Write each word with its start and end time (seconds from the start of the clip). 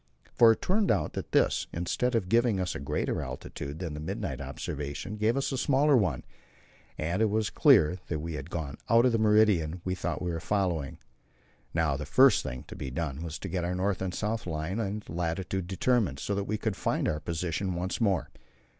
For 0.33 0.53
it 0.53 0.63
turned 0.63 0.89
out 0.89 1.13
that 1.13 1.31
this, 1.31 1.67
instead 1.71 2.15
of 2.15 2.27
giving 2.27 2.59
us 2.59 2.73
a 2.73 2.79
greater 2.79 3.21
altitude 3.21 3.77
than 3.77 3.93
the 3.93 3.99
midnight 3.99 4.41
observation, 4.41 5.15
gave 5.15 5.37
us 5.37 5.51
a 5.51 5.59
smaller 5.59 5.95
one, 5.95 6.25
and 6.97 7.21
it 7.21 7.29
was 7.29 7.49
then 7.51 7.61
clear 7.61 7.97
that 8.07 8.17
we 8.17 8.33
had 8.33 8.49
gone 8.49 8.77
out 8.89 9.05
of 9.05 9.11
the 9.11 9.19
meridian 9.19 9.79
we 9.85 9.93
thought 9.93 10.19
we 10.19 10.31
were 10.31 10.39
following. 10.39 10.97
Now 11.71 11.97
the 11.97 12.07
first 12.07 12.41
thing 12.41 12.63
to 12.63 12.75
be 12.75 12.89
done 12.89 13.21
was 13.21 13.37
to 13.37 13.47
get 13.47 13.63
our 13.63 13.75
north 13.75 14.01
and 14.01 14.11
south 14.11 14.47
line 14.47 14.79
and 14.79 15.07
latitude 15.07 15.67
determined, 15.67 16.17
so 16.19 16.33
that 16.33 16.45
we 16.45 16.57
could 16.57 16.75
find 16.75 17.07
our 17.07 17.19
position 17.19 17.75
once 17.75 18.01
more. 18.01 18.29